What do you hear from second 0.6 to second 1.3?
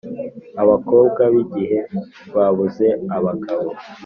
Abakobwa